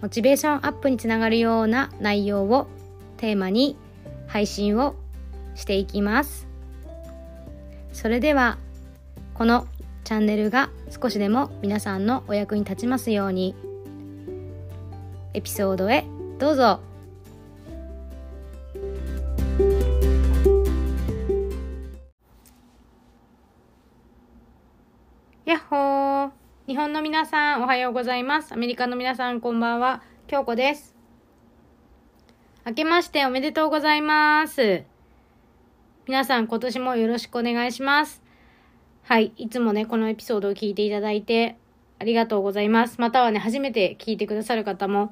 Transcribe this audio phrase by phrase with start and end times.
[0.00, 2.68] モチベーションアップにつながるような内容を
[3.16, 3.76] テーマに
[4.26, 4.94] 配信を
[5.54, 6.46] していきます。
[7.92, 8.58] それでは
[9.34, 9.66] この
[10.04, 13.54] チャンネルが少しでも皆さんのお役に立ちますように
[15.34, 16.04] エピソードへ
[16.38, 16.87] どうぞ。
[26.68, 28.52] 日本の皆さんおはようございます。
[28.52, 30.02] アメリカの皆さんこんばんは。
[30.26, 30.94] 京子です。
[32.66, 34.84] 明けましておめでとうございます。
[36.06, 38.20] 皆さん今年もよろしくお願いします。
[39.02, 39.32] はい。
[39.38, 41.56] いつもね、このエピソードを聞いていただいて
[41.98, 43.00] ありがとうございます。
[43.00, 45.10] またはね、初めて聞いてくださる方も、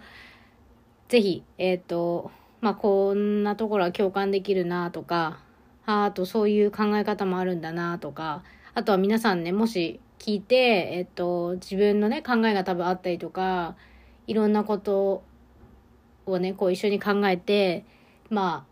[1.09, 5.39] ぜひ、えっ、と、まあ、こんなところは共感できるなとか、
[5.87, 8.43] あとそういう考え方もあるんだなとか、
[8.75, 10.57] あとは皆さんね、もし聞いて、
[10.93, 13.77] えっと、自分のね、考えが多分あったりとか、
[14.27, 15.23] いろんなこと
[16.27, 17.85] をね、こう一緒に考えて、
[18.29, 18.67] ま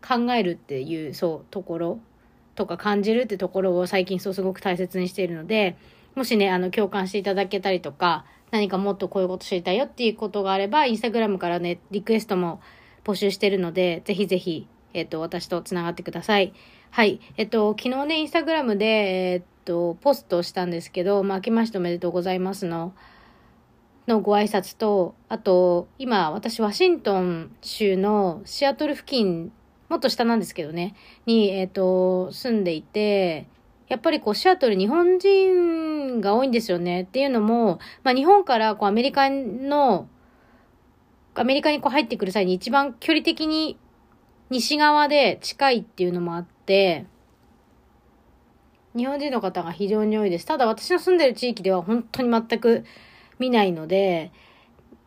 [0.00, 2.00] あ、考えるっていう、そう、ところ
[2.54, 5.76] とか感じるってところを最近そうすごく大切にしているので、
[6.14, 12.60] もしね、あの、共感していただけたりとか、何かもっとこういうこと知りたいよっていうことがあれば、インスタグラムからね、リクエストも
[13.04, 16.52] 募集してるので、ぜひぜひ、えっと、私とつながってください。
[16.90, 17.20] はい。
[17.36, 22.92] えっと、昨日ね、インスタグラムで、えっと、ポストしたんですけど、まあ、明けましておめでとうございますの、
[24.06, 29.52] のご挨拶と、あと、今、私、ワシントン州のシアトル付近、
[29.88, 30.94] もっと下なんですけどね、
[31.26, 33.46] に、えっと、住んでいて、
[33.88, 37.02] やっぱりこう、シアトル日本人が多いんですよね。
[37.02, 40.08] っていうのも、まあ、日本からこう、アメリカの、
[41.34, 43.78] アメリカにこう入ってくる際に一番距離的に
[44.52, 47.06] 西側で近いっていうのもあって、
[48.94, 50.44] 日本人の方が非常に多いです。
[50.44, 52.84] ただ私の住んでる地域では本当に全く
[53.38, 54.30] 見ないので、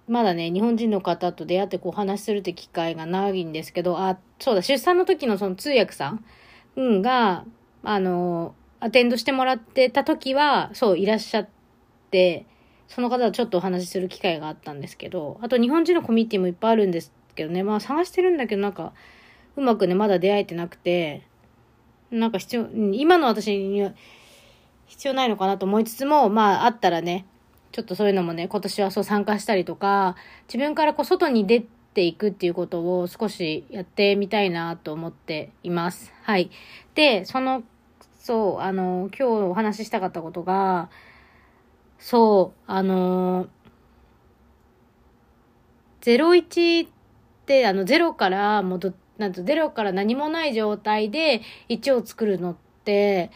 [0.07, 6.25] まだね、日本人の方と出会ってこうお話しするって機会がないんですけど、あ、そうだ、出産の時のその通訳さん、
[6.75, 7.45] うん、が、
[7.84, 11.50] あの、アテンドしてもらってた時は、そう、いらっしゃっ
[12.09, 12.47] て、
[12.88, 18.94] その方とちょっとお話しする機会があったんですけど、あと日本人のコミュニティもいっぱいあるんですけどね、まあ探してるんだけどなんか、
[19.57, 21.23] うまくね、まだ出会えてなくて、
[22.11, 23.93] なんか必要、今の私には
[24.85, 27.25] 必要ないのかなと思いつつも、まああったらね、
[27.71, 30.16] ちょっとそういうのもね、今年はそう参加したりとか、
[30.47, 31.61] 自分からこう外に出
[31.93, 36.13] ていくっていうことを少しやってみたいなと思っています。
[36.23, 36.51] はい。
[36.93, 37.63] で、その、
[38.17, 40.89] そう、あの、今日お話ししたかったことが、
[41.99, 43.47] そう、あの、
[46.01, 46.89] 01っ
[47.45, 53.31] て、あの、ゼロから戻って、なんとゼロから何もない状態で1を作るのって、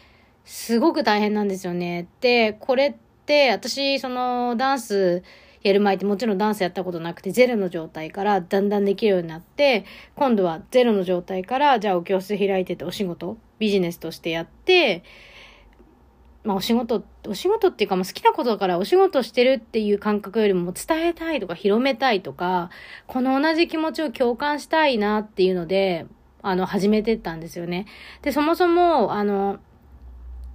[0.45, 2.07] すごく大変なんですよね。
[2.21, 2.93] で、これっ
[3.25, 5.23] て、私、その、ダンス
[5.61, 9.85] やる前ってもちろんダンスやったことなくて、ゼロの状態からだんだんできるようになって、
[10.15, 15.03] 今度はゼロの状態から、じゃあお教室開いててお仕事、ビジネスとしてやって、
[16.49, 22.71] まあお仕事、お仕事っていうかもう好きなことだからお仕事してるっていう感覚よりも伝えたいとか広めたいとか、
[23.05, 26.07] この同じ気持ちを共感したいなっていうので、
[26.41, 27.85] あの、始めてったんですよね。
[28.23, 29.59] で、そもそも、あの、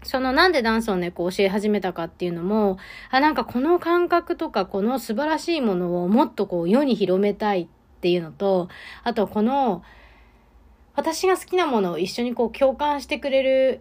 [0.03, 2.77] そのなんでダンスをね、こう教え始めたかっていうのも、
[3.13, 7.69] あ、なんかこの感覚とかこの素晴らしいものをもっとこう世に広めたいっ
[8.01, 8.69] ていうのと、
[9.05, 9.85] あとこの、
[10.97, 13.81] 私が好きなものを一緒にこう共感してくれる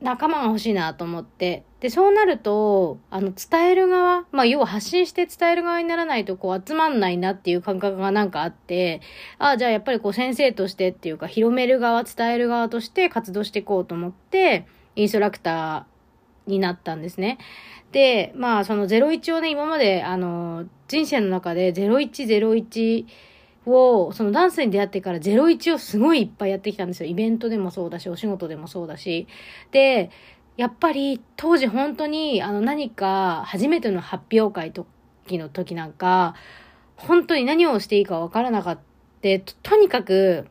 [0.00, 1.64] 仲間が欲しいなと思って。
[1.80, 9.00] で、そうなると、あの、伝える側、まあ、要は発信して伝える側にならないと、こう、集まんないなっていう感覚がなんかあって、
[9.38, 14.66] ああ、じゃあやっぱりこう、先生としてっていうか、広める側、伝える側として活動していこうと思って、
[14.96, 17.38] インストラクターになったんですね。
[17.92, 23.06] で、まあ、その01をね、今まで、あの、人生の中で0101、
[23.66, 27.10] を、そのダンスに出会ってから01をすごいいっぱいやってきたんですよ。
[27.10, 29.26] イベントでもそうだし、お仕事でもそうだし。
[29.72, 30.10] で、
[30.56, 36.34] やっぱり当時本当にあの何か初めての発表会時の時なんか、
[36.96, 38.82] 本当に何をしていいかわからなかった。
[39.22, 40.46] ととにかく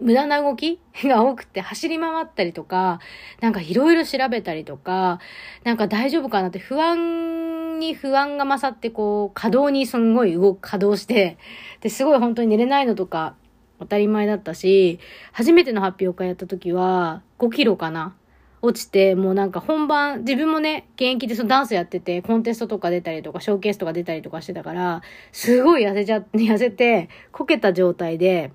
[0.00, 2.98] 無駄な動きが多くて走り回ったりとか、
[3.40, 5.20] なんかいろいろ調べたりとか、
[5.64, 7.45] なんか大丈夫かなって不安
[7.78, 11.38] に不安が勝って、こう、稼働にすんごい動く、稼働して、
[11.80, 13.34] で、すごい本当に寝れないのとか、
[13.78, 14.98] 当たり前だったし、
[15.32, 18.16] 初めての発表会やった時は、5キロかな
[18.62, 25.02] 落ちて、もうなんか本番、自分もね、現役でそのダンスやってて、コンテストとか出たりとか、ショーケースとか出たりとかしてたから、
[25.32, 28.52] すごい痩せちゃって、 痩せて、こけた状態で、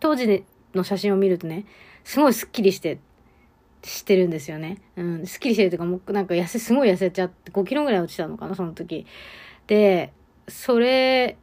[0.00, 0.44] 当時
[0.74, 1.64] の写真を見るとね、
[2.04, 2.98] すごいスッキリして、
[3.82, 4.78] してるんですよね。
[4.96, 9.06] うん、スッキリしてるというか、もうなんか痩せ、すごい痩せちゃって、5キロぐらい落ちたのかな、その時。
[9.66, 10.12] で、
[10.48, 11.36] それ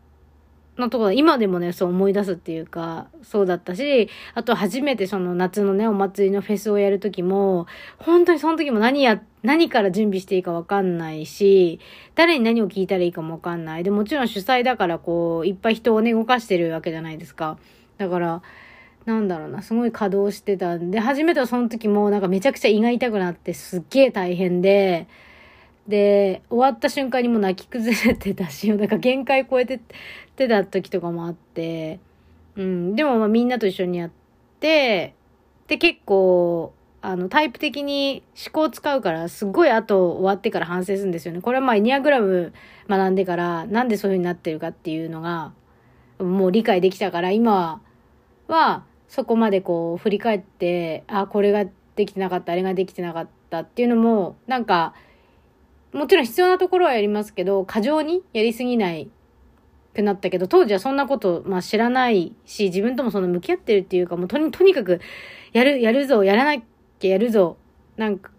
[0.77, 7.67] のところ、今でもね、そう思い出すっていうか、そうだったし、あと初めてその夏のね、お祭りのフェスをやるときも、
[7.97, 11.79] 本当にその時も何や、何から準備していいかわかんないし、
[12.15, 13.83] 誰に何を聞いたらいいかもわかんない。
[13.83, 17.57] で、もちろん主催だからこう、いっぱい人をね、動かしてるわけじゃないですか。
[17.97, 18.41] だから、
[19.05, 25.07] なんだろうな、すごい稼働してたんで、初めてはその時もなんかめちゃくちゃ胃が痛くなってすっげえ大変で、
[25.87, 29.79] で、終わった瞬間にもう泣き崩れてたし、 なんか限界超えて
[30.35, 31.99] てた時とかもあって、
[32.55, 34.11] うん、でもまあみんなと一緒にやっ
[34.59, 35.13] て、
[35.67, 41.41] で結構、あの、タイプ的に思考を使うから、すっごい後終わってから反省するんですよね。
[41.41, 42.53] これはまあエニアグラム
[42.89, 45.53] 学んでから、なんでそういう風になってるかっていうのが、
[46.17, 47.79] もう理解できたから、今
[48.47, 48.83] は、
[49.15, 51.63] そこまでこう振り返って、あ、これが
[51.95, 54.93] できてなかった、あれができてなかったっていうのも、なんか、
[55.93, 59.09] もちろん必要なところはやりますけど、過剰にやりすぎない
[59.93, 64.99] くなったけど、当時はそんなこと、まあ知らないし、自分ともその向き合ってるっていうか、もうとに、とにかく、
[65.53, 66.57] やる、やるぞ、やらな
[66.99, 67.55] きゃやるぞ。
[67.95, 68.31] なんか、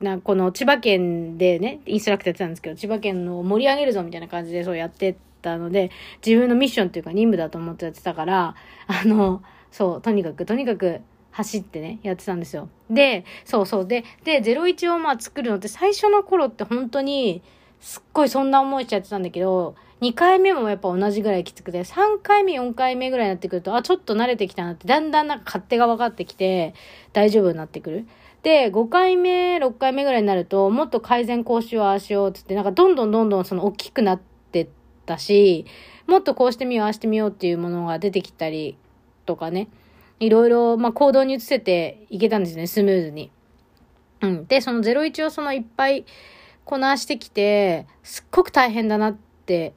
[0.00, 5.90] な、この千葉県でね、インストラクターやってたんですけど、千葉県の盛り上げるぞみたいな感じでそうやってたので、
[6.24, 8.54] 自分のミッションっていうか任務だと思ってやってたから、
[8.86, 11.00] あの、そう、とにかく、とにかく、
[11.32, 12.68] 走ってね、やってたんですよ。
[12.90, 13.86] で、そうそう。
[13.86, 17.42] で、で、01をまあ作るのって最初の頃って本当に、
[17.80, 26.74] すっごいそんな思いしちゃってたんだけど、2回目もやっぱ同じぐらいきつくて、3回目、4回目ぐらいになってくると、あ、ちょっと慣れてきたなって、だんだんなんか勝手が分かってきて、
[27.12, 28.06] 大丈夫になってくる。
[28.42, 34.20] で、5回目、6回目ぐらいになると、もっと改善こうしよう、ああしようってって、なんかどんどんどんどんその大きくなっ
[34.50, 34.68] てっ
[35.06, 35.66] たし、
[36.06, 38.76] もっとこうしてみよう、ああしてみようっていうものが出てきたり
[39.30, 39.68] とかね。
[40.18, 43.30] いろいろ、まあ、行動に移せていけたんですね、スムーズに。
[44.22, 44.46] うん。
[44.46, 46.04] で、その01をそのいっぱい
[46.64, 49.16] こなしてきて、すっごく大変だなっ
[49.46, 49.72] て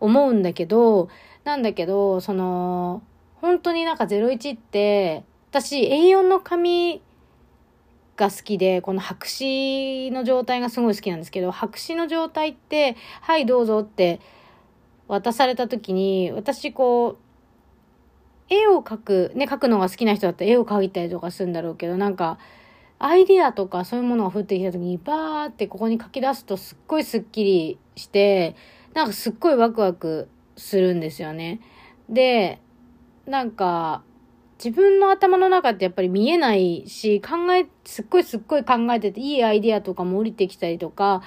[0.00, 1.08] 思うんだけど、
[1.44, 3.04] なんだけど、その、
[3.36, 7.00] 本当になんか01って、私 A4 の紙
[8.16, 14.20] が好きで、この白紙の状態がすごい好きなんですけど、白紙の状態って、はいどうぞって
[15.06, 17.25] 渡された時に、私こう、
[18.48, 22.38] 絵を描く、ね、描くのが好きな人だったら絵を描いたりとかするんだろうけど、なんか、
[22.98, 28.56] アイディアとかそういうものが降ってきた時に、バーってここに書き出すとすっごいスッキリして、
[28.94, 31.60] なんかすっごいワクワクするんですよね。
[32.08, 32.60] で、
[33.26, 34.02] なんか、
[34.58, 41.22] 自分の頭の中ってやっぱり見えないし、考え、すっごいすっごい考えてて、いいアイディアとかも降りてきたりとか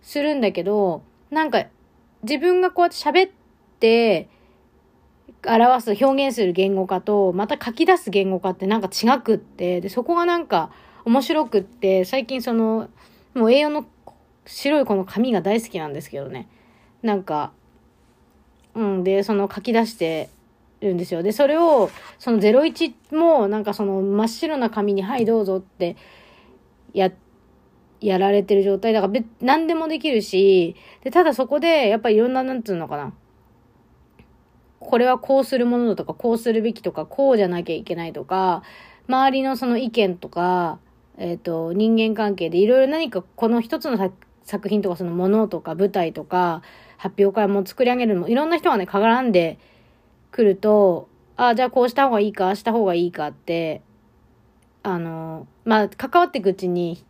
[0.00, 1.66] するんだけど、なんか、
[2.22, 3.30] 自分がこうやって喋っ
[3.80, 4.30] て、
[5.46, 10.70] 表す、表現する言語化と、また書き出す言語化ってなんか違くって、で、そこがなんか
[11.04, 12.88] 面白くって、最近その、
[13.34, 13.86] もう A4 の
[14.46, 16.48] 白いこの紙が大好きなんですけどね。
[17.02, 17.52] なんか、
[18.74, 20.30] うん、で、その書き出して
[20.80, 21.22] るんですよ。
[21.22, 25.96] で、それを、その01も、なんかその真っ白な紙に、はいどうぞって、
[26.92, 27.10] や、
[28.00, 33.12] やられてる状態だから、何でもできるし、で、ただそこで、やっぱりいろんな、なんつうのかな。
[34.84, 38.62] これはこうするものだとか、こうするべきとか、こうじゃなきゃいけないとか、
[39.08, 40.78] 周りのその意見とか、
[41.18, 44.12] えっ、ー、と、人間関係でいろいろ何かこの一つの
[44.44, 46.62] 作品とかそのものとか舞台とか
[46.96, 49.58] 発表会も作り上げるのもいろんな人がね、絡んで
[50.30, 53.82] くると、ああ、じゃあこうした方がいいか、あした方がいいかって、
[54.82, 57.04] あの、まあ、関わっていくうちに、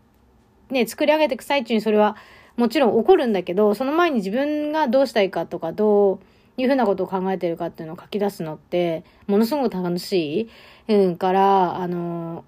[0.70, 2.16] ね、作り上げていく最中にそれは
[2.56, 6.18] もちろん起こるんだけど、その前に自分がどうしたいかとか、どう、
[6.56, 10.48] いうふうなことを考えてるかっていうのを書き出すのって、ものすごく楽し
[10.88, 10.94] い。
[10.94, 12.44] うん、から、あの、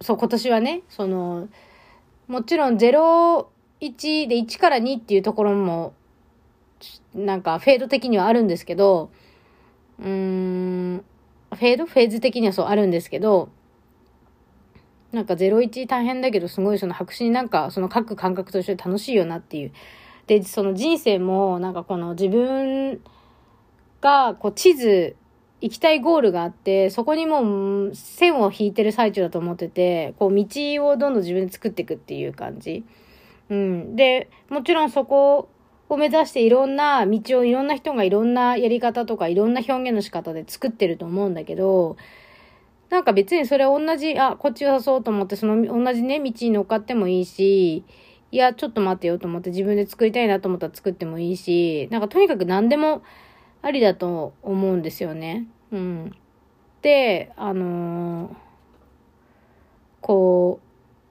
[0.00, 1.48] そう、今年はね、その、
[2.26, 3.46] もちろん01
[4.28, 5.94] で1から2っていうところも、
[7.14, 9.10] なんかフェード的にはあるんですけど、
[9.98, 11.04] うーん、
[11.50, 11.86] フェード？
[11.86, 13.48] フェーズ的にはそうあるんですけど、
[15.12, 19.72] なんか01大変だけど、すごいその白紙になんかその書く感覚として楽しいよなっていう
[20.28, 23.00] で、その人生も、なんかこの自分
[24.00, 25.16] が、こう地図、
[25.60, 30.46] 行きたいゴールがあって、そこにもう線を引いてる最中だと思ってて、こう道
[30.86, 32.84] をどんどん自分で作っていくっていう感じ。
[33.48, 33.96] うん。
[33.96, 35.48] で、もちろんそこ
[35.88, 41.96] を目指していろんな道をいろんな人がいろんなやり方とかいろんな表現の仕方で作ってると思うんだけど、
[42.90, 47.84] なんか別にそれ同じ、あ、こっちをさそうと思って、その同じね、道に乗っかってもいいし、
[48.30, 53.02] いや、ちょっと待ってよと思って自分で作りたいなと思ったら作ってもいいし、なんかとにかく何でも
[53.62, 55.46] ありだと思うんですよね。
[55.72, 56.12] うん。
[56.82, 58.34] で、あのー、
[60.02, 60.66] こう、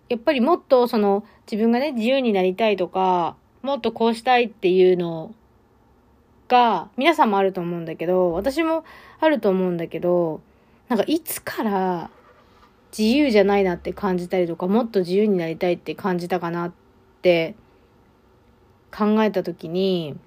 [0.09, 5.33] やっぱりもっとその自分がね、自由になりたいとか、もっとこうしたいっていうの
[6.47, 8.85] が、皆さんもあると思うんだけど、私も
[9.19, 10.41] あると思うんだけど、
[10.87, 12.11] なんかいつから
[12.95, 16.86] 自由じゃないなって感じたりとか、もっと自由になりたいって感じたかなって
[17.17, 17.55] って
[18.95, 20.17] 考えた時に、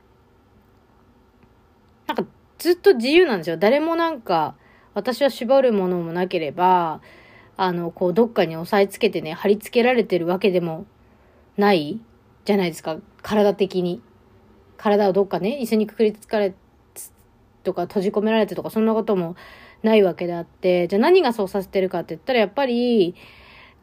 [2.06, 2.24] なんか
[2.58, 3.56] ずっと自由なんですよ。
[3.56, 4.56] 誰もなんか、
[4.94, 7.00] 私は縛るものもなければ、
[7.56, 10.86] あの、こう、どっかに押さえつけてね、貼り付けられてるわけでも
[11.56, 12.00] ない
[12.44, 12.96] じゃないですか。
[13.22, 14.02] 体的に。
[14.76, 16.54] 体をどっかね、椅子にくくりつかれ、
[17.62, 19.36] とか閉じ込められてとか、そんなことも
[19.82, 23.14] ないわけであって、じゃあ何がそうさせてるかって言ったら、やっぱり、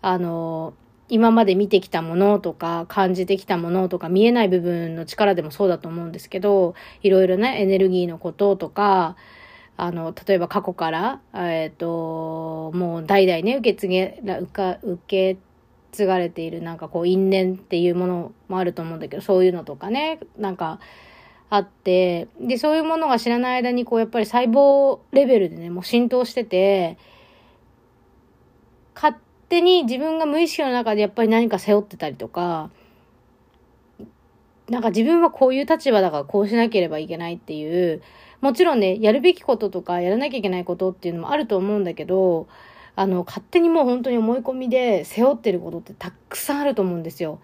[0.02, 0.74] あの、
[1.10, 9.16] 今まで見てきたものとか、感じてきたものとか、見えない部分の力でもそうだと思うんですけど、いろいろね、エネルギーのこととか、
[9.78, 15.38] あの、例えば過去から、えっ、ー、と、もう代々ね、受け継げ、受か、受け
[15.92, 20.80] 継がれているなんかこう因縁っていうものもあると思うんだけど、そういうのとかね、なんか
[21.50, 26.98] あって、で、そういうものが知らない間にこうやっぱり細胞レベルでね、もう浸透してて、
[28.96, 29.16] 勝
[29.50, 32.70] 手に自分が無意識の中でやっぱり何か背負ってたりとか、
[34.70, 38.02] なんか自分はこういう立場だからこうしなければいけないっていう、
[38.42, 42.48] もちろんね、やるべきこととかやらなきゃいけないことっていうのもあると思うんだけど、
[42.96, 47.40] あの、勝手にもう本当に思い込みで背負ってることってたくさんあると思うんですよ。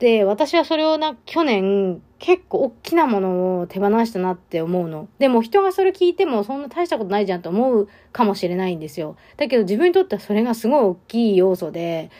[0.00, 5.08] で、私はそれをな、去年、結構大きなものを手放したなって思うの。
[5.18, 9.16] でも人がそれ聞いてもそんな大したことないじゃんと思うかもしれないんですよ。
[9.36, 12.10] だけど自分にとってはそれがすごい大きい要素で、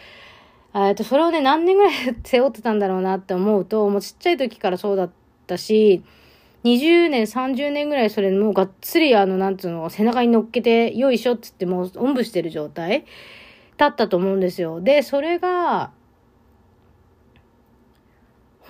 [0.75, 1.95] えっと、それをね、何年ぐらい
[2.25, 5.11] 背負ってたんだろうなって思うと、もうちっちゃい時からそうだっ
[5.47, 6.03] たし、
[6.65, 13.05] 20年、30年ぐらいそれもうがっつりあの、なんつうの、背中に乗っけて、よいしょっつってもうおんぶしてる状態
[13.77, 14.81] だったと思うんですよ。
[14.81, 15.91] で、それが、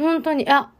[0.01, 0.71] 本当に、あ、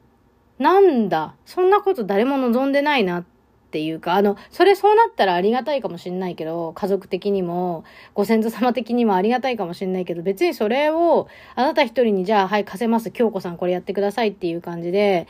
[0.59, 3.25] なんだ、そんなこと誰も望んでないなっ
[3.71, 7.85] ていうか、あの、それそうなったらありがたいかもしんないけど、家族的にも、
[8.15, 15.29] ご先祖様的にもありがたいかもしんないけど、別にそれを、あなた一人にじゃあ、はい、貸せます、京子さんこれやってくださいっていう感じで、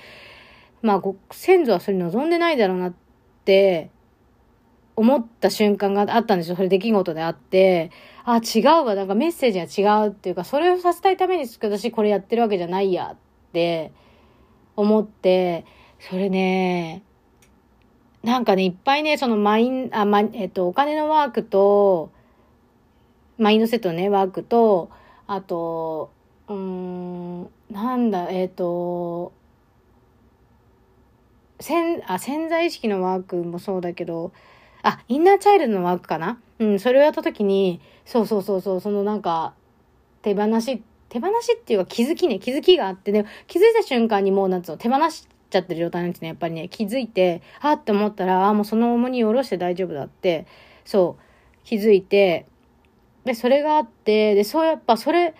[0.82, 2.94] まあ、ご先祖はそれ望んでないだろうなっ
[3.44, 3.90] て
[4.96, 6.56] 思った瞬間があったんですよ。
[6.56, 7.90] それ出来事であって、
[8.24, 8.94] あ、違うわ。
[8.94, 13.16] なんかメッセージが違うっていうか、それをさせたいために私これやってるわけじゃないやっ
[13.52, 13.92] て
[14.76, 15.64] 思って、
[15.98, 17.02] それね、
[18.22, 22.10] なんかね、いっぱいね、そのマイン、あ、ま、えっと、お金のワークと、
[23.38, 24.90] マインドセットのね、ワークと、
[25.26, 26.10] あと、
[26.48, 29.32] うん、なんだ、えっと、
[31.60, 34.32] 潜、あ、潜在意識のワークもそうだけど、
[34.82, 36.40] あ、インナーチャイルドのワークかな？
[36.58, 39.54] うん、それをやった時に、そうそうそうそう、そのなんか、
[40.22, 50.46] 手放しっ、手放しっていうか気づきね、気づきがあって、で、気づいた瞬間にもうなんつうの、手放しちゃってる状態なんですね、やっぱりね、気づいて、あって思ったら、あ、もうその重荷を下ろして大丈夫だって、
[50.84, 52.46] そう、気づいて、
[53.24, 55.34] で、それがあって、で、そうやっぱそれ、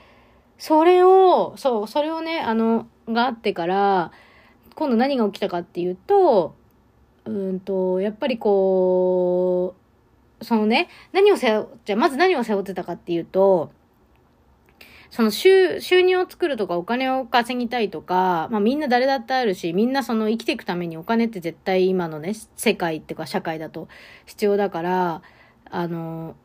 [0.59, 4.13] それを、そう、それをね、あの、があってから、
[4.75, 6.55] 今度何が起きたかっていうと、
[7.25, 9.75] うんと、やっぱりこ
[10.41, 13.71] う、そのね、何を背負、じゃまず何を背負ってたかっていうと、
[15.11, 23.89] その収収入を作るとかお金を稼ぎたいとか、まあみんな誰だってあるし、みんなその生きていくためにお金って絶対今のね、世界っていうか社会だと
[24.27, 25.23] 必要だから、
[25.69, 26.37] あの、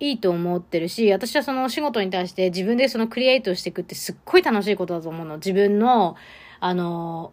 [0.00, 5.36] いいと思ってるし、私はそのお仕事に対して自分でそのクリエイトしていくってすっごい楽しいことだと思うの。
[5.36, 6.16] 自分の、
[6.60, 7.32] あの、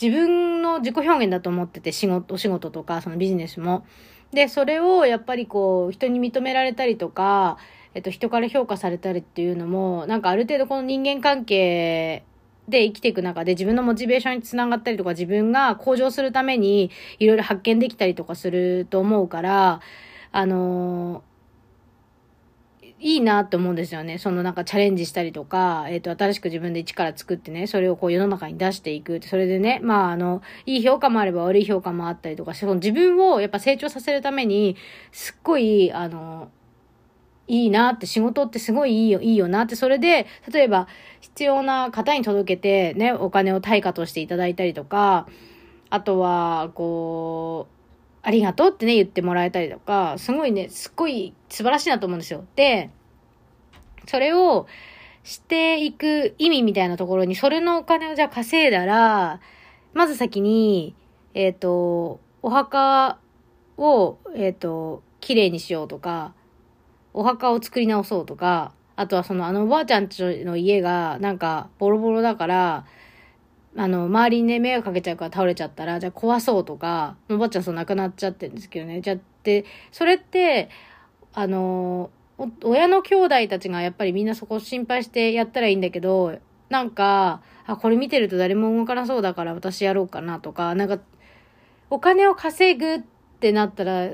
[0.00, 3.84] 自分の自己表現だと思ってて、仕事、お仕事とか、そのビジネスも。
[4.32, 7.56] で、それをやっぱりこう、人に認められたりとか、
[7.96, 12.24] えっと、人から評価されたりっていうのも、なんかある程度この人間関係
[12.68, 19.80] で生きていく中で自分のモチベーションにつながったりとか、自分が向上するためにいろいろ発見できたりとかすると思うから、
[20.30, 21.24] あの
[22.98, 24.18] いいなって思うんですよね。
[24.18, 29.20] そのなんかチャレンジしたりとか、えっ、ー、と、新しく自分で一から作ってね、それをこう世の中に出していく。
[29.22, 34.76] それでね、まああの、いい評価もあれば悪い評価もあったりとかしてその自分をやっぱ成長させるために、
[35.12, 36.50] すっごい、あの、
[37.48, 40.88] いいなって、仕事ってすごいいいよ、いいよなって、それで、例えば、
[41.20, 45.26] 必要な方に届けて、ね、お金を対価としていただいたりとか、
[45.90, 47.76] あとは、こう、
[48.26, 52.44] ありがとうってね、言ってもらえたりとか、すごいね、すっごい素晴らしいなと思うんですよ。
[52.56, 52.90] で、
[54.06, 54.66] それを
[55.22, 59.40] していく意味みたいなところに、それのお金をじゃあ稼いだら、
[59.94, 60.96] まず先に、
[61.34, 63.18] えっ、ー、と、お墓
[63.76, 66.34] を、えっ、ー、と、綺麗にしようとか、
[67.16, 72.86] お墓を作り直そうとか、あとはそのあのおばあちゃんちの家がなんかボロボロだから、
[73.78, 79.00] あの、周りにね、迷惑かけちゃうから倒れちゃったら、じゃあ壊そうとか、おばあちゃんそう亡くなっちゃってるんですけどね。
[79.00, 80.70] じゃって、それって、
[81.34, 82.10] あの、
[82.64, 86.38] 親の兄弟たちがやっぱりみんなそこ心配してやったらいいんだけど、
[86.70, 90.98] なんか、あ、これ見てると誰も動かなそうだから私やろうかなとか、なんか、
[91.90, 93.00] お金を稼ぐっ
[93.40, 94.10] てなったら、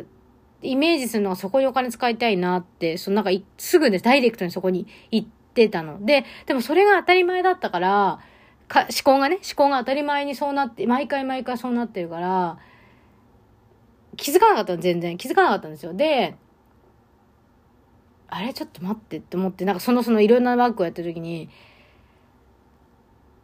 [0.62, 6.04] イメージするのはそこにお金使いたいなって、そのなんかすぐね、ダイレクトにそこに行ってたの。
[6.04, 8.20] で、でもそれが当たり前だったから、
[8.68, 12.58] か、思考がね、思考が当たり前にそうなって、毎回毎回そうなってるから、
[14.16, 15.16] 気づかなかったの、全然。
[15.16, 15.94] 気づかなかったんですよ。
[15.94, 16.36] で、
[18.28, 21.50] あれちょっと待ってって思って、なんかそのそのいろんなワークをやってる時に、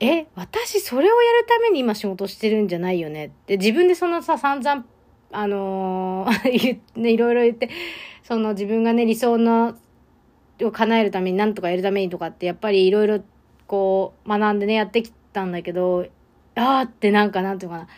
[0.01, 4.87] え、私それをやるために今仕事してるんじゃないよねって、自分でそのさ、散々
[5.31, 7.71] あのー ね、いろいろ言って、
[8.23, 9.75] その自分がね、理想の、
[10.63, 13.21] を叶えるために、なんとかやるためにとかって、やっぱりいろいろ
[13.67, 16.07] こう、学んでね、やってきたんだけど、
[16.55, 17.89] あーってなんか、なんていうかな。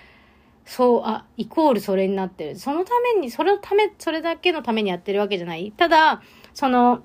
[0.65, 2.57] そう、あ、イコールそれになってる。
[2.57, 5.73] そのために、それのため、それだけのためにやってるわけじゃない。
[5.77, 6.23] ただ、
[6.53, 7.03] その、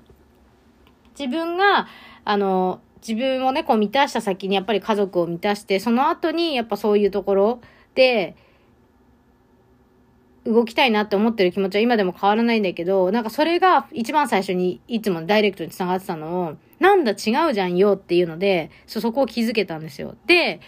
[1.18, 1.88] 自分が、
[2.24, 7.60] あの、自分をね、こう満たした先にやっぱり家族を満たして、その後にやっぱそういうところ
[7.94, 8.36] で、
[10.46, 20.16] 動きたいなって思ってる気持ちは今でも変わらないんだけど、なんかそれが一番最初にいつもダイレクトに繋がってたのを、なんだ違うじゃんよっていうので、そ、そこを気づけたんですよ。
[20.26, 20.60] で、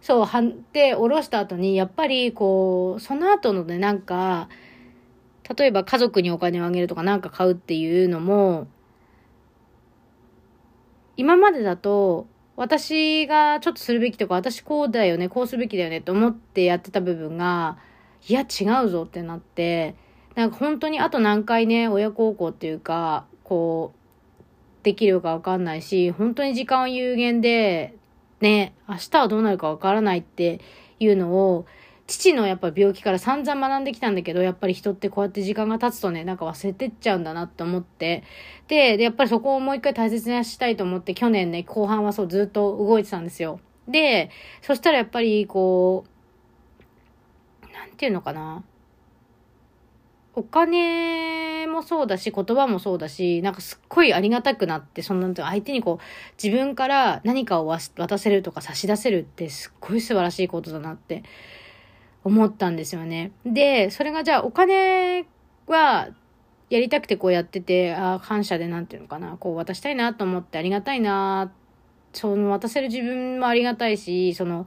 [0.00, 4.48] そう、はんで、下ろした後に、やっぱりこう、その後のね、なんか、
[5.56, 8.66] 例えば家族にお金をあげるとかなんか買うっていうのも、
[11.16, 12.26] 今までだと、
[12.56, 17.78] 私がちょっとするべきとか、私こうだよね、こうすべきだよねって思ってやってた部分が、
[18.28, 19.94] いや違うぞってなって、
[20.34, 27.94] なんか本当にあと何回ね、親孝行っていうか、こう、できるかわかんないし、本当に時間は有限で、
[28.40, 30.60] ね、明日はどうなるかわからないって
[30.98, 31.66] いうのを、
[32.06, 38.24] 父のやっぱ病気から散々学んできたんだけど、やっぱり人ってこうやって時間が経つとね、なんか忘れてっちゃうんだなって思って。
[38.66, 43.60] で、で、やっぱりそこをもう一回大切にしたいと思って、去年ね、後半はそうずっと動いてたんですよ。
[43.86, 44.30] で、
[44.62, 46.09] そしたらやっぱりこう、
[47.80, 48.62] なんていうのかな？
[50.34, 56.04] お金もそうだし、言葉もそうだし、なんかすっごいありがたくなって、そんな、相手にこう、
[56.42, 61.24] 自分から何かを渡せるとか差し出せるってすっごい素晴らしいことだなって
[62.22, 63.32] 思ったんですよね。
[63.44, 65.26] で、それがじゃあお金
[65.66, 66.08] は
[66.70, 71.52] やりたくてこうやってて、ああ、感謝でなんていうのかな、こう渡したいなと思ってありがたいな、
[72.12, 74.66] その渡せる自分もありがたいし、その、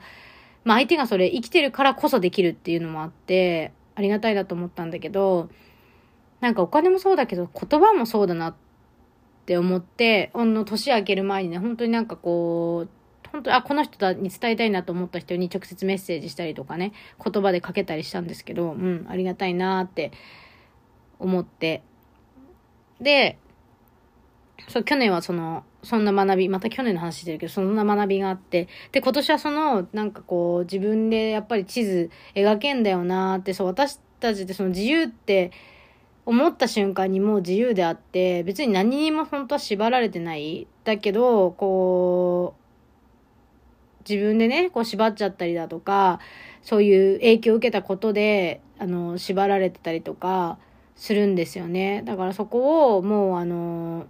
[0.63, 5.49] まあ相手がそれ生きてるからこそできるっていうのもあって、ありがたいなと思ったんだけど、
[6.41, 8.55] なんかお金もそうだけど言葉もそうだなっ
[9.45, 12.89] て思って、あの、年明ける前にね、本当になんかこう、
[13.31, 20.11] 本当あ、この人に伝えたいなと思った人に直接メッセージしたりとかね、言葉でかけたりしたんですけど、うん、ありがたいなって
[21.19, 21.81] 思って。
[23.01, 23.37] で、
[24.67, 35.51] そう、去年はその、そんな学び、また去年の話してるけど、そんな学びがあって、で、今年はその、なんかこう、自分でやっぱり地図描けんだよなって、そう、私たちってその自由って
[36.25, 40.67] 思った瞬間にもう自由であって、別に何にも本当は縛られてない。
[40.83, 42.63] だけど、こう、
[44.09, 46.19] 自分でね、こう縛っちゃったりだとか、
[46.61, 50.57] そういう影響を受けたことで、あの、縛られてたりとか、
[50.95, 52.03] するんですよね。
[52.05, 54.07] だからそこをもうあの、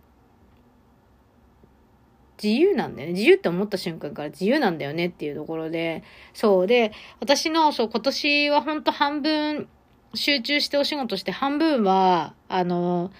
[2.43, 3.13] 自由なんだよね。
[3.13, 6.03] 自由って思った瞬間から自由なんだよねっていうところで、
[6.33, 6.67] そう。
[6.67, 9.69] で、私の、そう、今年は本当半分
[10.13, 13.11] 集中してお仕事して、半分は、あの、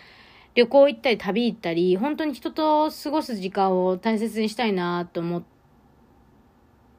[0.55, 5.43] 旅行行ったり旅行ったり、本当に人と過ごす時間を大切にしたいなと思っ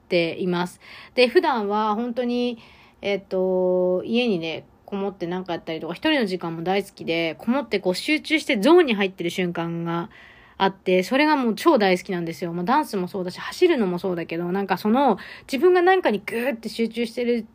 [0.08, 0.80] ています。
[1.14, 2.58] で、普段は本当に、
[3.02, 10.10] えっと、家にね、こもって何かやったりとか、一人の時間も大好きで、こもってこう集中してゾーンに入ってる瞬間が
[10.56, 12.52] あって、それがもう超大好きなんですよ。
[12.52, 15.18] まあ、ダンスもそうだし、走るのもそうだけど、なんかその、
[15.50, 17.46] 自分が何かにグーって集中してる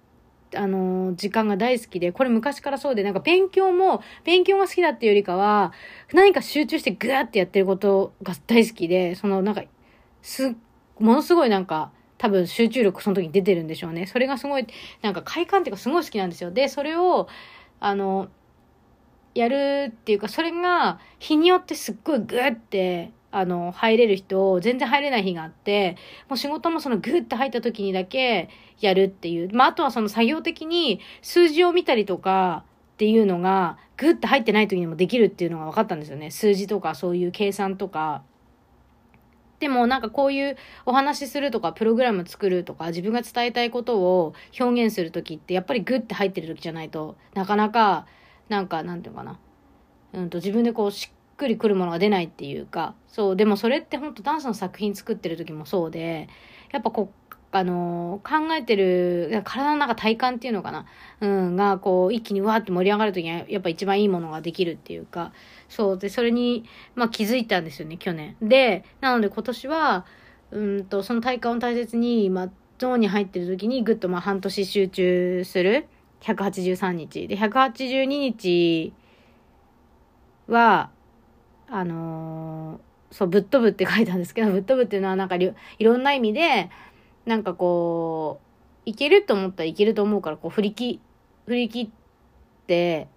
[0.55, 5.73] あの、時間が大好きで、これ昔からそうで、なんか勉強も、勉強が好きだっていうよりかは、
[6.13, 9.63] 何か集中してグーってやってることが大好きで、そのなんか、
[10.21, 10.55] す、
[10.99, 14.05] ものすごいなんか、多分集中力その時に出てるんでしょうね。
[14.07, 14.67] それがすごい、
[15.01, 16.51] なんか快感っていうかすごい好きなんですよ。
[16.51, 17.27] で、それを、
[17.79, 18.29] あの、
[19.39, 25.97] やるっていうか、それが日によってすっごいグーって、あの、入れる人、全然入れない日があって、
[26.27, 28.49] もう仕事もそのグーって入った時にだけ
[28.79, 29.53] やるっていう。
[29.53, 36.31] まあ、あとはその作業的に数字を見たりとかっていうのが、グーって入ってない時にもできるっていうのが分かったんですよね。
[36.31, 38.23] 数字とかそういう計算とか。
[39.59, 48.07] でもなんかこういうお話しするとかプログラム作るとか自分が伝えたいことを表現する時ってやっぱりグッて入ってる時じゃないとなかなか
[48.49, 49.39] なんかなんていうかな
[50.13, 56.27] うんと自分でこうしっくりくるものが出ないっていうかそうでもそれって本当ダンスの作品作ってる時もそうで
[56.71, 57.19] やっぱこう
[57.51, 60.85] あの、考えてる、体の中体感っていうのかな
[61.19, 65.33] うん、が、こう、一気にわーって盛り上がるときには、やっぱ一番いいものができるっていうか、
[65.67, 65.97] そう。
[65.97, 68.35] で、それに、まあ気づいたんですよね、去年。
[68.41, 70.05] で、なので今年は、
[70.51, 75.87] うんと、その体感を大切に、まあ、ゾーンに入ってる時にぐっとまあ半年集中する。
[76.21, 77.27] 183日。
[77.27, 78.93] で、182日
[80.47, 80.89] は、
[81.69, 86.69] あのー、そう、ぶっ飛ぶって書いたんですけど、ぶっ飛ぶっていうのはなんかいろんな意味で、
[87.25, 88.39] なんかこ
[88.85, 90.99] う、いけると思ったらいけると思うから、こう振り切、
[91.45, 91.89] 振り切っ
[92.67, 93.07] て、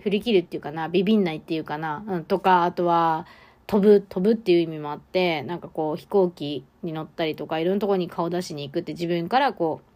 [0.00, 3.26] 振り切るっていうかな、ビビんないっていうかな、うん、とか、あとは、
[3.66, 9.93] 飛ぶ、飛ぶっていう意味もあって、なんかこう飛行機に乗ったりとか、いろんなとこに顔出しに行くって自分からこう、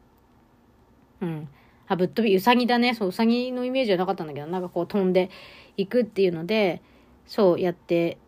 [1.21, 1.49] うん。
[1.87, 2.95] あ、ぶっ飛び、うさぎだね。
[2.95, 5.31] そう、うさぎのイメージはなかったんだけど、なんかこう飛んで
[5.77, 6.83] いくっていうので、
[7.27, 8.19] そうやって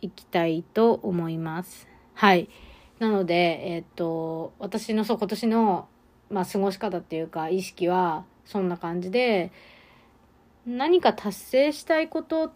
[0.00, 1.88] いきたいと思います。
[2.14, 2.48] はい。
[2.98, 5.88] なので、えっ、と、私のそう、今年の、
[6.30, 9.52] まあ、過ごし方っていうか、意識は、そんな感じで、
[10.66, 12.52] 何か達成したいこと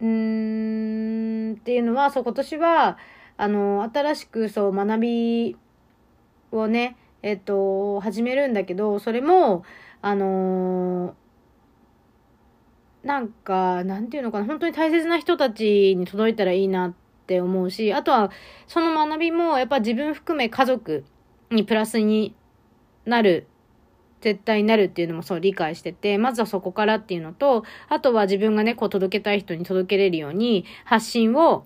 [0.00, 2.98] うんっていうのはそう今年は
[3.38, 5.56] あの新しくそう学び
[6.52, 9.64] をねえっと始めるんだけどそれも
[10.00, 11.16] あの
[13.02, 16.94] なんかなんていうのかな本当に大切な人たちに届いたらいいなっ
[17.26, 18.30] て思うしあとは
[18.68, 21.04] その学びもやっぱ自分含め家族
[21.50, 22.36] にプラスに
[23.04, 23.48] なる
[24.20, 31.64] 絶対になるっていうのもそう理解してて、まずはそこからっていうのと、あとは自分がね、こう届けたい人に届けれるように発信を、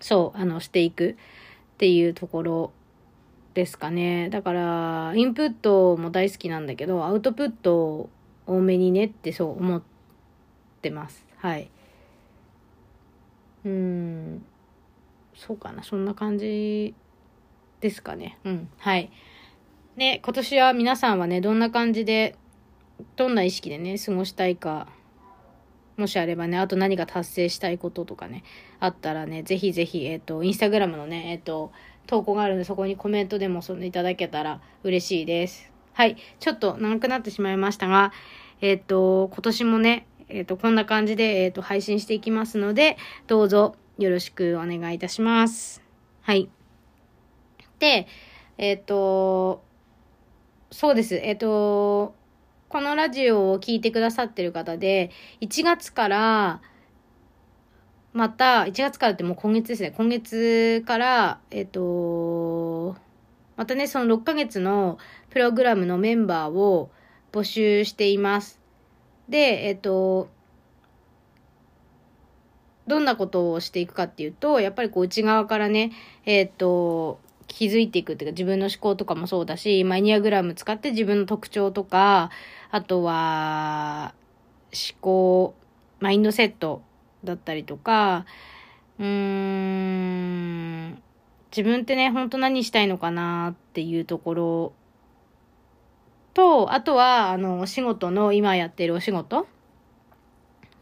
[0.00, 2.72] そう、あの、していくっていうところ
[3.54, 4.30] ですかね。
[4.30, 8.08] だから、インプットも大好きなんだけど、アウトプット
[8.46, 9.82] 多めにねってそう思っ
[10.82, 11.26] てます。
[11.36, 11.70] はい。
[13.64, 14.44] うん。
[15.34, 15.82] そうかな。
[15.82, 16.94] そんな感じ
[17.80, 18.38] ですかね。
[18.44, 18.68] うん。
[18.78, 19.10] はい。
[19.96, 22.36] ね、今年は皆さんはね、どんな感じで、
[23.16, 24.88] どんな意識でね、過ごしたいか、
[25.96, 28.42] もしあればね、あと何か達成したいこととかね、
[28.78, 31.72] あったらね、ぜひぜひ、えっ、ー、と、インスタグラムのね、えっ、ー、と、
[32.10, 35.70] 投稿があるので、そこにコメントでもそのいただけたら嬉しいです。
[35.92, 36.16] はい。
[36.40, 38.12] ちょっと長くなってしまいましたが、
[38.60, 42.96] えっ、と、今年もね、えっ、と、こんな感じで、えっ、と、配信していきますので、
[43.28, 45.84] どうぞよろしくお願いいたします。
[46.22, 46.50] はい。
[47.78, 48.08] で、
[48.58, 49.62] えっ、と、
[50.72, 51.14] そうです。
[51.14, 52.16] えっと、
[52.68, 56.60] このラジオを聴いてくださってる方で、1月から、
[58.12, 59.92] また、1月からってもう今月ですね。
[59.96, 62.96] 今月から、えっと、
[63.56, 64.98] またね、その6ヶ月の
[65.30, 66.90] プログラムのメンバーを
[67.30, 68.60] 募集しています。
[69.28, 70.28] で、えっと、
[72.88, 75.92] どんなことをしていくかっていうと、やっぱりこう内側からね、
[76.26, 82.30] えっと、気づいていくっていうか自分の思考とかもそうだし、マイニアグラム使って自分の特徴とか、
[82.72, 84.14] あとは
[84.72, 85.54] 思考、
[86.00, 86.82] マインドセット
[87.24, 88.26] だったりとか、
[88.98, 91.02] うーん、
[91.50, 94.72] 自分ってね、本当何したいのかなっていうところ。
[96.34, 99.46] と、あとは、あの、お仕事の、今やってるお仕事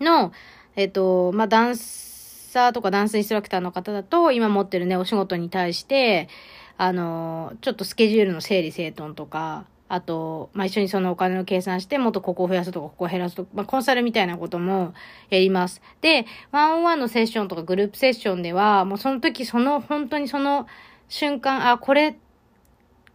[0.00, 0.32] の、
[0.76, 6.28] えっと、まあ、ダンサーとかダンスインストラクターの方だと、今持ってるね、お仕事に対して、
[6.76, 14.92] あの、ちょっとスケジュールの整理整頓とか、あと、まあ、一緒にそのお金を計算して、もっとここを増やすとか、ここを減らすとか、まあ、コンサルみたいなことも
[15.30, 15.80] やります。
[16.02, 20.66] で、ワンオンワンのセッションとかグループセッションでは、もうその時、その、本当にその
[21.08, 22.18] 瞬間、あ、これ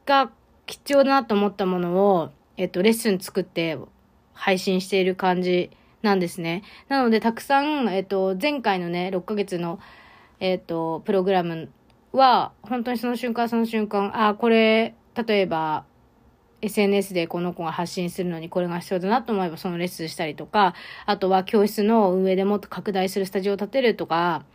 [0.06, 0.32] が
[0.66, 3.78] 必要だなと思ったものを、えっと、レッスン作って
[4.34, 5.70] 配信している感じ
[6.02, 6.64] なんですね。
[6.90, 9.80] なので、たくさん、えっと、前回のね、6ヶ月の、
[10.40, 11.70] えっと、プログラム
[12.14, 15.86] は、本当にその瞬間その瞬間、あ、これ例えば、
[16.63, 20.73] SNS でこの子が発信するのにこれが必要だなと思えばそのレッスンしたりとか、
[21.06, 24.45] あとは教室の運営でもっと拡大するスタジオを建てるとか、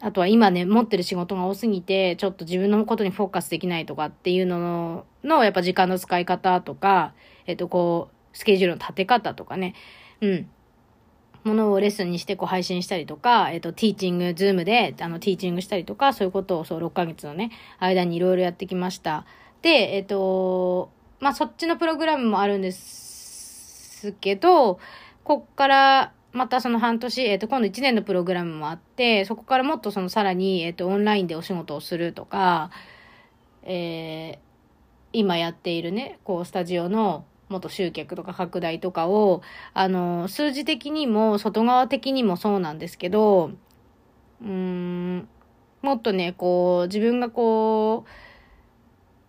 [0.00, 7.14] あとは今ね、持ってる仕事が多すぎて、ちょっと自分のことにフォーカスできないとかっていうのの、やっぱ時間の使い方とか、
[7.46, 9.74] えっと、こう、スケジュールの立て方とかね、
[10.20, 10.48] うん。
[11.44, 19.24] ものをレッスンにしてこう配信したりとか、えっ、と、ティーチング、ズームで、あの、ティーチングしたりとか、そういうことをそう6ヶ月のね、間にいろいろやってきました。
[19.62, 24.80] で、えっ、と、まあ、そっちのプログラムもあるんですけど、
[25.24, 32.70] こっから、またその半年、えっ、と、今度1年のプログラムもあって、そこからもっとそのさらに、えっ、と、オンラインでお仕事をするとか、
[33.62, 34.38] えー、
[35.12, 39.42] 今やっているね、こう、スタジオの、もっと集客とか拡大とかを、
[39.74, 43.50] あの、数字的にも外側的にもそうなんですけど、
[44.42, 45.28] うーん、
[45.82, 48.10] もっとね、こう、自分がこう、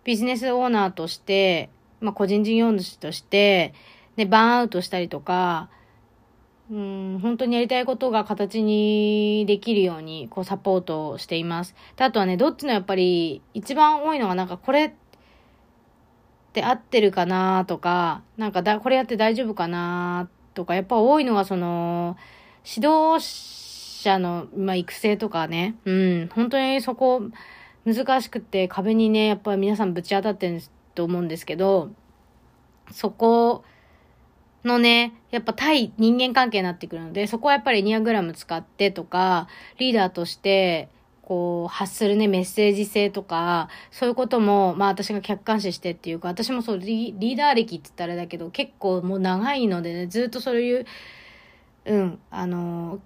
[0.04, 3.74] ビジネスオーナーとして、まあ、個人事業主として、
[4.16, 5.68] で、バーンアウトしたりとか、
[6.70, 11.74] うん、本当にやりたいことが形にできるように、こう、サポートをしています。
[11.96, 14.92] で、あとはね、どっちのやっぱり、一番多いのがなんか、これっ
[16.52, 22.16] て合ってるかなとか、なんかだ、これやって大丈夫かなとか、やっぱ多いのはその、
[22.64, 27.22] 指導者の、まあ、育成とかね、うん、本当にそこ、
[27.84, 30.60] 難しくて壁にね、やっぱり皆さんぶち当たってる
[30.94, 31.90] と思うんですけど、
[32.90, 33.64] そこ
[34.64, 40.88] のね、やっぱ対人間関係になってくるので、そこはやっぱりニアグラム使ってとか、リーダーとして、
[41.22, 50.86] こう、発するね、メッセージ性とか、そういうことも、まあ私が客観視してっていうか、私もそうリ、ーダー歴って言ったらあれだけど、結構もう長いのでね、ずっとそういう、
[51.86, 53.00] うん、あの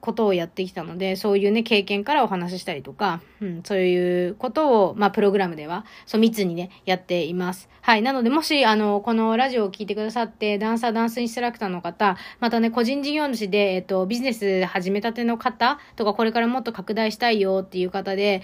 [0.00, 7.68] ことをやってきたので、そういうね、経験からお話ししたりとか、うん、そういうことを、まあ、プログラムでは、そう、密にね、やっています。
[7.82, 8.02] はい。
[8.02, 18.42] なので、もし、あの、このラジオを聞いてくださって、ダンサー、ダンスインストラクターの方、またね、個人事業主で、えっと、ビジネス始めたての方とか、これからもっと拡大したいよっていう方で、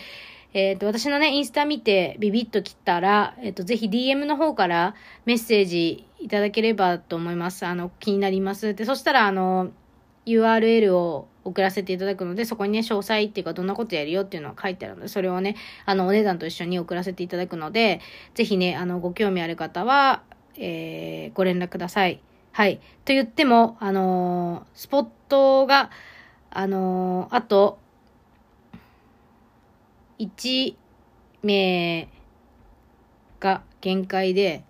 [0.53, 4.95] えっ、と、私のね、インスタ見てビビッと切ったら、えっ、と、ぜひ DM の方から
[5.27, 7.67] メッセージいただければと思います。
[7.67, 8.75] あの、気になります。
[8.75, 9.71] で、そしたら、あの、
[10.25, 18.01] URL を送らせていただくので、そこにね、詳細っていうかどんなことやるよっていうのは書いてあるので、それをね、あの、お値段と一緒に送らせていただくので、
[18.35, 20.23] ぜひね、あの、ご興味ある方は、
[20.57, 22.21] えー、ご連絡ください。
[22.53, 22.79] はい。
[23.05, 25.91] と言っても、あのー、スポットが、
[26.51, 27.79] あのー、あと、
[30.19, 30.75] 1
[31.43, 32.09] 名
[33.39, 34.65] が限界で、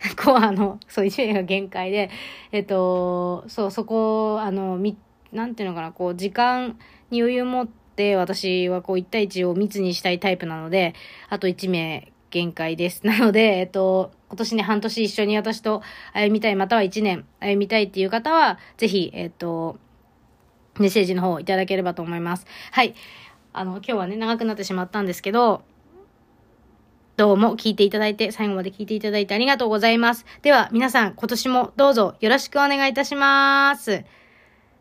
[0.22, 2.10] こうあの、そう、1名が限界で、
[2.52, 4.96] えっと、そう、そこ、あの、み、
[5.32, 6.78] なんていうのかな、こう、時間
[7.10, 10.94] に余裕持って、私はこう、1対1を密にしたいタイプなので、
[11.28, 13.02] あと1名限界です。
[13.06, 19.78] なので、えっと、今年ね、半年一緒に私と歩みたい、または1年歩みたいっていう方は、ぜひ、えっと、
[20.78, 22.46] メッセージの方いただければと思います。
[22.70, 22.94] はい。
[23.52, 25.62] あの、今日はね、長くなってしまったんですけど、
[27.16, 30.24] どうも聞いていただいて、最後まで聞いていただいてありがとうございます。
[30.42, 34.04] では、皆さん、今年もどうぞよろしくお願いいたします。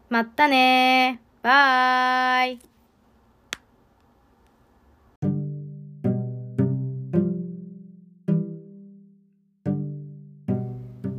[0.09, 1.19] まったね。
[1.41, 2.59] バイ。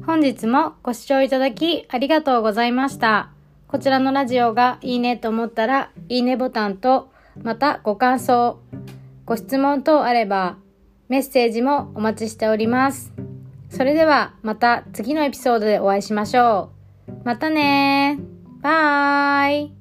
[0.07, 3.31] 本日もご視聴いただきありがとうございました。
[3.67, 7.11] こちらのラジオがいいねと思ったら、いいねボタンと、
[7.43, 8.59] またご感想、
[9.27, 10.57] ご質問等あれば、
[11.11, 13.13] メッセージもお待ちしております。
[13.69, 16.71] それではまた次のエピソードでお会いしましょ
[17.07, 17.13] う。
[17.25, 18.63] またねー。
[18.63, 19.78] バイ